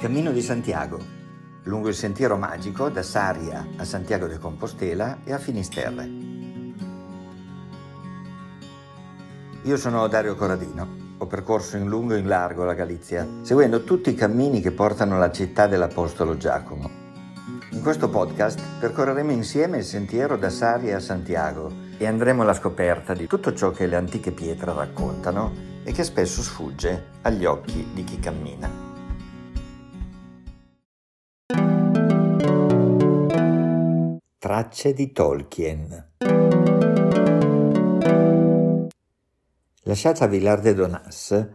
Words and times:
Cammino 0.00 0.32
di 0.32 0.40
Santiago, 0.40 0.98
lungo 1.64 1.88
il 1.88 1.94
sentiero 1.94 2.38
magico 2.38 2.88
da 2.88 3.02
Saria 3.02 3.66
a 3.76 3.84
Santiago 3.84 4.26
de 4.28 4.38
Compostela 4.38 5.18
e 5.24 5.34
a 5.34 5.38
Finisterre. 5.38 6.08
Io 9.64 9.76
sono 9.76 10.08
Dario 10.08 10.36
Corradino, 10.36 10.88
ho 11.18 11.26
percorso 11.26 11.76
in 11.76 11.86
lungo 11.86 12.14
e 12.14 12.20
in 12.20 12.28
largo 12.28 12.64
la 12.64 12.72
Galizia, 12.72 13.28
seguendo 13.42 13.84
tutti 13.84 14.08
i 14.08 14.14
cammini 14.14 14.62
che 14.62 14.70
portano 14.70 15.16
alla 15.16 15.30
città 15.30 15.66
dell'Apostolo 15.66 16.38
Giacomo. 16.38 16.88
In 17.72 17.82
questo 17.82 18.08
podcast 18.08 18.58
percorreremo 18.78 19.32
insieme 19.32 19.76
il 19.76 19.84
sentiero 19.84 20.38
da 20.38 20.48
Saria 20.48 20.96
a 20.96 21.00
Santiago 21.00 21.70
e 21.98 22.06
andremo 22.06 22.40
alla 22.40 22.54
scoperta 22.54 23.12
di 23.12 23.26
tutto 23.26 23.52
ciò 23.52 23.70
che 23.70 23.86
le 23.86 23.96
antiche 23.96 24.32
pietre 24.32 24.72
raccontano 24.72 25.52
e 25.84 25.92
che 25.92 26.04
spesso 26.04 26.40
sfugge 26.40 27.08
agli 27.20 27.44
occhi 27.44 27.86
di 27.92 28.02
chi 28.02 28.18
cammina. 28.18 28.89
Tracce 34.50 34.92
di 34.92 35.12
Tolkien. 35.12 36.14
Lasciata 39.82 40.26
Villar 40.26 40.58
de 40.58 40.74
Donas, 40.74 41.48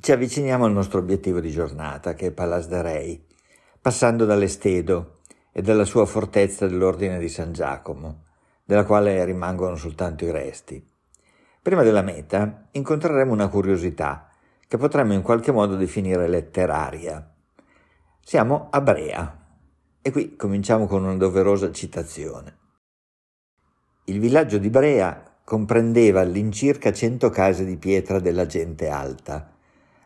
ci 0.00 0.10
avviciniamo 0.10 0.64
al 0.64 0.72
nostro 0.72 0.98
obiettivo 0.98 1.38
di 1.38 1.52
giornata, 1.52 2.14
che 2.14 2.26
è 2.26 2.30
Palas 2.32 2.66
de 2.66 2.82
Rei, 2.82 3.26
passando 3.80 4.24
dall'Estedo 4.24 5.20
e 5.52 5.62
dalla 5.62 5.84
sua 5.84 6.06
fortezza 6.06 6.66
dell'Ordine 6.66 7.20
di 7.20 7.28
San 7.28 7.52
Giacomo, 7.52 8.24
della 8.64 8.84
quale 8.84 9.24
rimangono 9.24 9.76
soltanto 9.76 10.24
i 10.24 10.32
resti. 10.32 10.84
Prima 11.62 11.84
della 11.84 12.02
meta 12.02 12.66
incontreremo 12.72 13.32
una 13.32 13.46
curiosità 13.46 14.28
che 14.66 14.76
potremmo 14.76 15.12
in 15.12 15.22
qualche 15.22 15.52
modo 15.52 15.76
definire 15.76 16.26
letteraria. 16.26 17.32
Siamo 18.20 18.70
a 18.72 18.80
Brea, 18.80 19.43
e 20.06 20.10
qui 20.10 20.36
cominciamo 20.36 20.86
con 20.86 21.02
una 21.02 21.16
doverosa 21.16 21.72
citazione. 21.72 22.58
Il 24.04 24.20
villaggio 24.20 24.58
di 24.58 24.68
Brea 24.68 25.38
comprendeva 25.42 26.20
all'incirca 26.20 26.92
cento 26.92 27.30
case 27.30 27.64
di 27.64 27.78
pietra 27.78 28.20
della 28.20 28.44
gente 28.44 28.90
alta, 28.90 29.50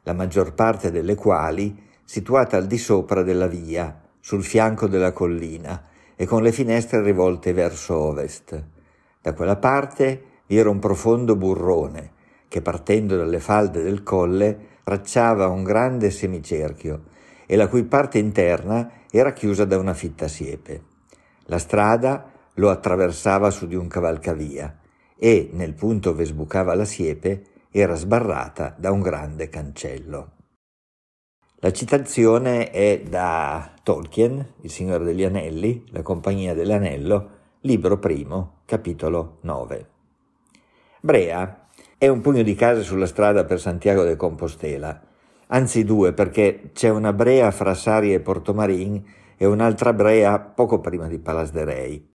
la 0.04 0.12
maggior 0.12 0.54
parte 0.54 0.92
delle 0.92 1.16
quali 1.16 1.82
situate 2.04 2.54
al 2.54 2.69
di 2.69 2.78
sopra 2.78 3.24
della 3.24 3.48
via, 3.48 4.00
sul 4.20 4.44
fianco 4.44 4.86
della 4.86 5.10
collina 5.10 5.82
e 6.14 6.26
con 6.26 6.44
le 6.44 6.52
finestre 6.52 7.02
rivolte 7.02 7.52
verso 7.52 7.96
ovest. 7.96 8.66
Da 9.20 9.32
quella 9.32 9.56
parte 9.56 10.22
vi 10.46 10.58
era 10.58 10.70
un 10.70 10.78
profondo 10.78 11.34
burrone 11.34 12.12
che 12.46 12.62
partendo 12.62 13.16
dalle 13.16 13.41
falde 13.41 13.82
del 13.82 14.04
colle 14.04 14.76
tracciava 14.84 15.48
un 15.48 15.64
grande 15.64 16.12
semicerchio 16.12 17.16
e 17.50 17.56
la 17.56 17.66
cui 17.66 17.84
parte 17.84 18.18
interna 18.18 18.91
era 19.10 19.32
chiusa 19.32 19.64
da 19.64 19.78
una 19.78 19.94
fitta 19.94 20.28
siepe. 20.28 20.82
La 21.46 21.58
strada 21.58 22.30
lo 22.54 22.68
attraversava 22.68 23.50
su 23.50 23.66
di 23.66 23.74
un 23.74 23.88
cavalcavia 23.88 24.78
e, 25.16 25.48
nel 25.54 25.72
punto 25.72 26.10
dove 26.10 26.26
sbucava 26.26 26.74
la 26.74 26.84
siepe, 26.84 27.44
era 27.70 27.94
sbarrata 27.94 28.74
da 28.76 28.91
un 28.91 29.00
grande 29.00 29.48
cancello. 29.48 30.32
La 31.60 31.72
citazione 31.72 32.70
è 32.70 33.00
da 33.08 33.72
Tolkien, 33.82 34.54
Il 34.60 34.70
Signore 34.70 35.04
degli 35.04 35.24
Anelli, 35.24 35.84
La 35.88 36.02
Compagnia 36.02 36.52
dell'Anello, 36.52 37.30
libro 37.62 37.98
primo, 37.98 38.60
capitolo 38.66 39.38
9. 39.41 39.88
Brea 41.00 41.66
è 41.96 42.08
un 42.08 42.20
pugno 42.20 42.42
di 42.42 42.54
case 42.54 42.82
sulla 42.82 43.06
strada 43.06 43.44
per 43.44 43.58
Santiago 43.58 44.04
de 44.04 44.16
Compostela, 44.16 45.00
anzi 45.48 45.84
due 45.84 46.12
perché 46.12 46.70
c'è 46.72 46.88
una 46.88 47.12
brea 47.12 47.50
fra 47.50 47.74
Sari 47.74 48.12
e 48.12 48.20
Portomarin 48.20 49.02
e 49.36 49.46
un'altra 49.46 49.92
brea 49.92 50.38
poco 50.41 50.80
prima 50.80 51.06
di 51.06 51.18
Palas 51.18 51.53
de 51.53 51.64
Rei. 51.64 52.12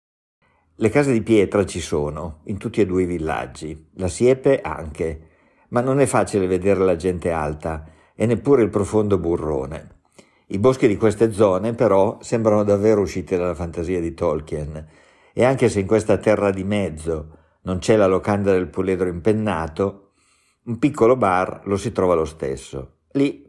Le 0.75 0.89
case 0.89 1.11
di 1.11 1.21
pietra 1.21 1.65
ci 1.65 1.79
sono, 1.79 2.39
in 2.45 2.57
tutti 2.57 2.81
e 2.81 2.85
due 2.85 3.03
i 3.03 3.05
villaggi, 3.05 3.89
la 3.95 4.07
siepe 4.07 4.61
anche, 4.61 5.27
ma 5.69 5.81
non 5.81 5.99
è 5.99 6.05
facile 6.05 6.47
vedere 6.47 6.79
la 6.79 6.95
gente 6.95 7.31
alta 7.31 7.85
e 8.15 8.25
neppure 8.25 8.63
il 8.63 8.69
profondo 8.69 9.19
burrone. 9.19 9.99
I 10.47 10.57
boschi 10.57 10.87
di 10.87 10.97
queste 10.97 11.31
zone 11.31 11.73
però 11.73 12.17
sembrano 12.21 12.63
davvero 12.63 13.01
usciti 13.01 13.37
dalla 13.37 13.55
fantasia 13.55 14.01
di 14.01 14.13
Tolkien 14.13 14.87
e 15.33 15.45
anche 15.45 15.69
se 15.69 15.79
in 15.79 15.87
questa 15.87 16.17
terra 16.17 16.49
di 16.49 16.63
mezzo 16.63 17.37
non 17.63 17.77
c'è 17.77 17.95
la 17.95 18.07
locanda 18.07 18.51
del 18.51 18.67
puledro 18.67 19.07
impennato, 19.07 20.13
un 20.63 20.77
piccolo 20.79 21.15
bar 21.15 21.61
lo 21.65 21.77
si 21.77 21.91
trova 21.91 22.15
lo 22.15 22.25
stesso. 22.25 23.00
Lì 23.13 23.45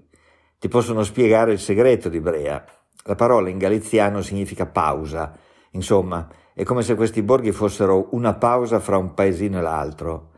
ti 0.59 0.69
possono 0.69 1.03
spiegare 1.03 1.53
il 1.53 1.59
segreto 1.59 2.09
di 2.09 2.21
Brea. 2.21 2.65
La 3.05 3.15
parola 3.15 3.49
in 3.49 3.59
galiziano 3.59 4.23
significa 4.23 4.67
pausa. 4.67 5.37
Insomma, 5.73 6.29
è 6.55 6.65
come 6.65 6.83
se 6.83 6.95
questi 6.95 7.23
borghi 7.23 7.53
fossero 7.53 8.09
una 8.13 8.35
pausa 8.35 8.79
fra 8.79 8.97
un 8.97 9.15
paesino 9.15 9.59
e 9.59 9.63
l'altro. 9.63 10.31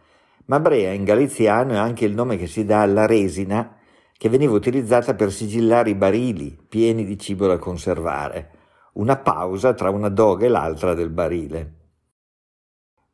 Ma 0.46 0.60
Brea 0.60 0.92
in 0.92 1.04
galiziano 1.04 1.72
è 1.72 1.76
anche 1.76 2.04
il 2.04 2.14
nome 2.14 2.36
che 2.36 2.46
si 2.46 2.64
dà 2.64 2.82
alla 2.82 3.06
resina 3.06 3.76
che 4.16 4.28
veniva 4.28 4.54
utilizzata 4.54 5.14
per 5.14 5.32
sigillare 5.32 5.90
i 5.90 5.94
barili 5.94 6.56
pieni 6.68 7.04
di 7.04 7.18
cibo 7.18 7.46
da 7.46 7.58
conservare. 7.58 8.50
Una 8.94 9.16
pausa 9.16 9.74
tra 9.74 9.90
una 9.90 10.08
doga 10.08 10.46
e 10.46 10.48
l'altra 10.48 10.94
del 10.94 11.10
barile. 11.10 11.83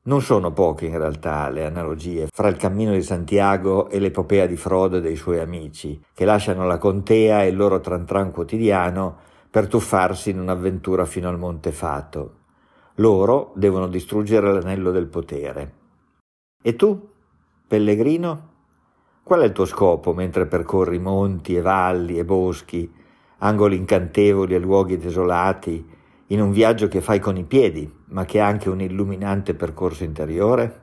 Non 0.03 0.23
sono 0.23 0.51
poche 0.51 0.87
in 0.87 0.97
realtà 0.97 1.51
le 1.51 1.67
analogie 1.67 2.29
fra 2.33 2.49
il 2.49 2.57
cammino 2.57 2.93
di 2.93 3.03
Santiago 3.03 3.91
e 3.91 3.99
l'epopea 3.99 4.47
di 4.47 4.57
Frodo 4.57 4.97
e 4.97 5.01
dei 5.03 5.15
suoi 5.15 5.41
amici, 5.41 6.03
che 6.15 6.25
lasciano 6.25 6.65
la 6.65 6.79
contea 6.79 7.43
e 7.43 7.49
il 7.49 7.57
loro 7.57 7.81
tran 7.81 8.07
tran 8.07 8.31
quotidiano 8.31 9.19
per 9.51 9.69
tuffarsi 9.69 10.31
in 10.31 10.41
un'avventura 10.41 11.05
fino 11.05 11.29
al 11.29 11.39
Monte 11.39 11.71
Fato. 11.71 12.37
Loro 12.95 13.53
devono 13.57 13.89
distruggere 13.89 14.51
l'anello 14.51 14.91
del 14.91 15.07
potere. 15.07 15.73
E 16.63 16.77
tu, 16.77 17.11
pellegrino? 17.67 18.49
Qual 19.23 19.41
è 19.41 19.45
il 19.45 19.53
tuo 19.53 19.67
scopo 19.67 20.15
mentre 20.15 20.47
percorri 20.47 20.99
monti 20.99 21.57
e 21.57 21.61
valli 21.61 22.19
e 22.19 22.25
boschi, 22.25 22.91
angoli 23.39 23.77
incantevoli 23.77 24.55
e 24.55 24.59
luoghi 24.59 24.97
desolati, 24.97 25.99
in 26.31 26.41
un 26.41 26.51
viaggio 26.53 26.89
che 26.89 27.01
fai 27.01 27.19
con 27.19 27.37
i 27.37 27.45
piedi, 27.45 27.93
ma 28.07 28.25
che 28.25 28.41
ha 28.41 28.47
anche 28.47 28.69
un 28.69 28.81
illuminante 28.81 29.55
percorso 29.55 30.05
interiore? 30.05 30.83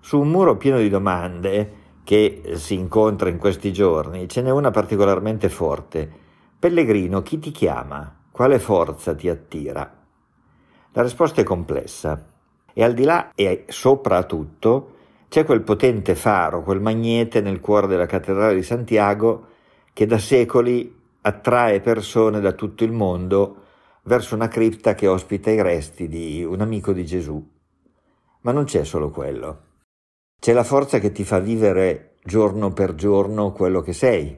Su 0.00 0.20
un 0.20 0.28
muro 0.28 0.56
pieno 0.56 0.78
di 0.78 0.88
domande 0.88 1.82
che 2.04 2.54
si 2.56 2.74
incontra 2.74 3.28
in 3.28 3.38
questi 3.38 3.72
giorni, 3.72 4.28
ce 4.28 4.42
n'è 4.42 4.50
una 4.50 4.70
particolarmente 4.70 5.48
forte. 5.48 6.10
Pellegrino, 6.58 7.22
chi 7.22 7.38
ti 7.38 7.52
chiama? 7.52 8.22
Quale 8.30 8.58
forza 8.58 9.14
ti 9.14 9.28
attira? 9.28 10.02
La 10.92 11.02
risposta 11.02 11.40
è 11.40 11.44
complessa 11.44 12.26
e 12.72 12.82
al 12.82 12.92
di 12.92 13.04
là 13.04 13.30
e 13.34 13.64
sopra 13.68 14.24
tutto 14.24 14.90
c'è 15.28 15.44
quel 15.44 15.62
potente 15.62 16.16
faro, 16.16 16.62
quel 16.62 16.80
magnete 16.80 17.40
nel 17.40 17.60
cuore 17.60 17.86
della 17.86 18.06
cattedrale 18.06 18.54
di 18.54 18.62
Santiago 18.62 19.46
che 19.92 20.06
da 20.06 20.18
secoli 20.18 21.02
attrae 21.20 21.80
persone 21.80 22.40
da 22.40 22.52
tutto 22.52 22.82
il 22.82 22.92
mondo 22.92 23.62
verso 24.04 24.34
una 24.34 24.48
cripta 24.48 24.94
che 24.94 25.06
ospita 25.06 25.50
i 25.50 25.60
resti 25.62 26.08
di 26.08 26.44
un 26.44 26.60
amico 26.60 26.92
di 26.92 27.04
Gesù. 27.04 27.42
Ma 28.40 28.52
non 28.52 28.64
c'è 28.64 28.84
solo 28.84 29.10
quello. 29.10 29.62
C'è 30.38 30.52
la 30.52 30.64
forza 30.64 30.98
che 30.98 31.12
ti 31.12 31.24
fa 31.24 31.38
vivere 31.38 32.16
giorno 32.22 32.72
per 32.72 32.94
giorno 32.94 33.52
quello 33.52 33.80
che 33.80 33.92
sei, 33.92 34.36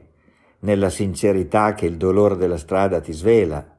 nella 0.59 0.89
sincerità 0.89 1.73
che 1.73 1.85
il 1.85 1.97
dolore 1.97 2.37
della 2.37 2.57
strada 2.57 2.99
ti 2.99 3.11
svela, 3.11 3.77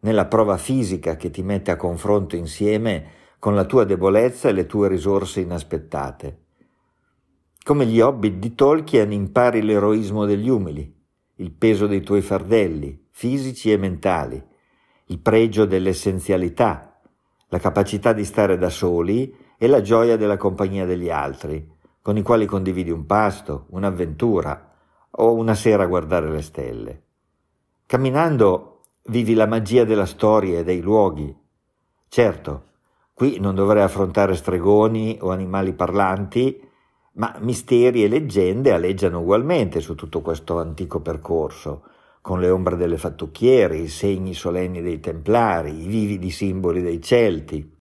nella 0.00 0.26
prova 0.26 0.56
fisica 0.56 1.16
che 1.16 1.30
ti 1.30 1.42
mette 1.42 1.70
a 1.70 1.76
confronto 1.76 2.36
insieme 2.36 3.18
con 3.38 3.54
la 3.54 3.64
tua 3.64 3.84
debolezza 3.84 4.48
e 4.48 4.52
le 4.52 4.66
tue 4.66 4.88
risorse 4.88 5.40
inaspettate. 5.40 6.38
Come 7.62 7.86
gli 7.86 8.00
hobbit 8.00 8.34
di 8.34 8.54
Tolkien 8.54 9.12
impari 9.12 9.62
l'eroismo 9.62 10.26
degli 10.26 10.48
umili, 10.48 10.94
il 11.36 11.50
peso 11.50 11.86
dei 11.86 12.02
tuoi 12.02 12.20
fardelli, 12.20 13.06
fisici 13.10 13.72
e 13.72 13.76
mentali, 13.76 14.42
il 15.10 15.18
pregio 15.18 15.64
dell'essenzialità, 15.64 17.00
la 17.48 17.58
capacità 17.58 18.12
di 18.12 18.24
stare 18.24 18.56
da 18.56 18.70
soli 18.70 19.36
e 19.58 19.66
la 19.66 19.80
gioia 19.80 20.16
della 20.16 20.36
compagnia 20.36 20.86
degli 20.86 21.10
altri, 21.10 21.68
con 22.00 22.16
i 22.16 22.22
quali 22.22 22.46
condividi 22.46 22.90
un 22.90 23.06
pasto, 23.06 23.66
un'avventura 23.70 24.72
o 25.10 25.34
una 25.34 25.54
sera 25.54 25.82
a 25.82 25.86
guardare 25.86 26.30
le 26.30 26.42
stelle. 26.42 27.02
Camminando 27.86 28.82
vivi 29.06 29.34
la 29.34 29.46
magia 29.46 29.82
della 29.82 30.06
storia 30.06 30.60
e 30.60 30.64
dei 30.64 30.80
luoghi. 30.80 31.36
Certo, 32.08 32.64
qui 33.12 33.40
non 33.40 33.56
dovrei 33.56 33.82
affrontare 33.82 34.36
stregoni 34.36 35.18
o 35.20 35.30
animali 35.30 35.72
parlanti, 35.72 36.68
ma 37.14 37.34
misteri 37.40 38.04
e 38.04 38.08
leggende 38.08 38.70
aleggiano 38.72 39.18
ugualmente 39.18 39.80
su 39.80 39.96
tutto 39.96 40.20
questo 40.20 40.60
antico 40.60 41.00
percorso, 41.00 41.82
con 42.20 42.40
le 42.40 42.50
ombre 42.50 42.76
delle 42.76 42.98
fattucchiere, 42.98 43.76
i 43.76 43.88
segni 43.88 44.34
solenni 44.34 44.82
dei 44.82 45.00
templari, 45.00 45.82
i 45.82 45.86
vividi 45.86 46.30
simboli 46.30 46.82
dei 46.82 47.00
Celti. 47.00 47.76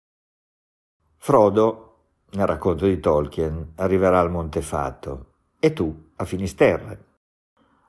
Frodo, 1.17 1.94
nel 2.33 2.47
racconto 2.47 2.87
di 2.87 3.00
Tolkien, 3.00 3.73
arriverà 3.77 4.21
al 4.21 4.31
Monte 4.31 4.61
Fato 4.61 5.27
e 5.59 5.73
tu 5.73 6.11
a 6.17 6.25
Finisterre. 6.25 7.05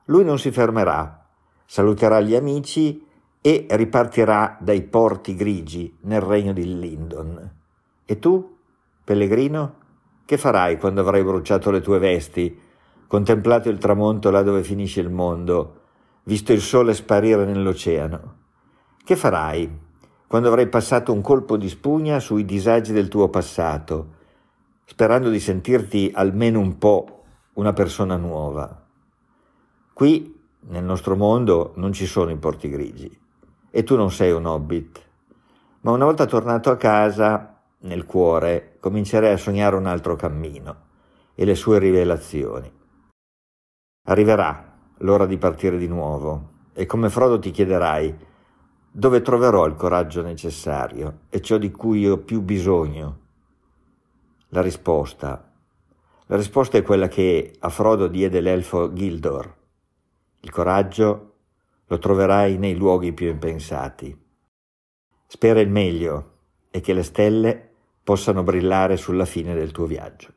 Lui 0.06 0.24
non 0.24 0.38
si 0.38 0.50
fermerà, 0.50 1.26
saluterà 1.66 2.20
gli 2.20 2.34
amici 2.34 3.06
e 3.40 3.66
ripartirà 3.70 4.56
dai 4.60 4.82
porti 4.82 5.34
grigi 5.34 5.96
nel 6.02 6.20
regno 6.20 6.52
di 6.52 6.78
Lindon. 6.78 7.56
E 8.04 8.18
tu, 8.18 8.56
pellegrino, 9.04 9.74
che 10.24 10.38
farai 10.38 10.78
quando 10.78 11.02
avrai 11.02 11.22
bruciato 11.22 11.70
le 11.70 11.80
tue 11.80 11.98
vesti, 11.98 12.58
contemplato 13.06 13.68
il 13.68 13.78
tramonto 13.78 14.30
là 14.30 14.42
dove 14.42 14.62
finisce 14.62 15.00
il 15.00 15.10
mondo, 15.10 15.77
visto 16.28 16.52
il 16.52 16.60
sole 16.60 16.92
sparire 16.92 17.46
nell'oceano? 17.46 18.34
Che 19.02 19.16
farai 19.16 19.86
quando 20.26 20.48
avrai 20.48 20.68
passato 20.68 21.10
un 21.10 21.22
colpo 21.22 21.56
di 21.56 21.70
spugna 21.70 22.20
sui 22.20 22.44
disagi 22.44 22.92
del 22.92 23.08
tuo 23.08 23.30
passato, 23.30 24.16
sperando 24.84 25.30
di 25.30 25.40
sentirti 25.40 26.10
almeno 26.14 26.60
un 26.60 26.76
po' 26.76 27.22
una 27.54 27.72
persona 27.72 28.18
nuova? 28.18 28.84
Qui, 29.94 30.38
nel 30.68 30.84
nostro 30.84 31.16
mondo, 31.16 31.72
non 31.76 31.94
ci 31.94 32.04
sono 32.04 32.30
i 32.30 32.36
porti 32.36 32.68
grigi 32.68 33.18
e 33.70 33.82
tu 33.82 33.96
non 33.96 34.10
sei 34.10 34.30
un 34.30 34.44
hobbit. 34.44 35.02
Ma 35.80 35.92
una 35.92 36.04
volta 36.04 36.26
tornato 36.26 36.68
a 36.68 36.76
casa, 36.76 37.58
nel 37.80 38.04
cuore, 38.04 38.76
comincerai 38.80 39.32
a 39.32 39.38
sognare 39.38 39.76
un 39.76 39.86
altro 39.86 40.14
cammino 40.14 40.76
e 41.34 41.46
le 41.46 41.54
sue 41.54 41.78
rivelazioni. 41.78 42.70
Arriverà 44.08 44.67
l'ora 44.98 45.26
di 45.26 45.36
partire 45.38 45.78
di 45.78 45.86
nuovo 45.86 46.56
e 46.72 46.86
come 46.86 47.10
Frodo 47.10 47.38
ti 47.38 47.50
chiederai 47.50 48.26
dove 48.90 49.22
troverò 49.22 49.66
il 49.66 49.74
coraggio 49.74 50.22
necessario 50.22 51.20
e 51.28 51.40
ciò 51.40 51.58
di 51.58 51.70
cui 51.70 52.08
ho 52.08 52.18
più 52.18 52.40
bisogno. 52.40 53.18
La 54.48 54.62
risposta. 54.62 55.52
La 56.26 56.36
risposta 56.36 56.78
è 56.78 56.82
quella 56.82 57.08
che 57.08 57.54
a 57.58 57.68
Frodo 57.68 58.06
diede 58.06 58.40
l'elfo 58.40 58.92
Gildor. 58.92 59.56
Il 60.40 60.50
coraggio 60.50 61.34
lo 61.86 61.98
troverai 61.98 62.58
nei 62.58 62.74
luoghi 62.74 63.12
più 63.12 63.28
impensati. 63.28 64.16
Spera 65.26 65.60
il 65.60 65.70
meglio 65.70 66.32
e 66.70 66.80
che 66.80 66.92
le 66.92 67.02
stelle 67.02 67.70
possano 68.02 68.42
brillare 68.42 68.96
sulla 68.96 69.24
fine 69.24 69.54
del 69.54 69.70
tuo 69.70 69.86
viaggio. 69.86 70.32